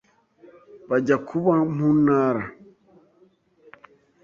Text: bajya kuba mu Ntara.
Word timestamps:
bajya 0.89 1.17
kuba 1.27 1.53
mu 1.75 1.87
Ntara. 2.03 2.43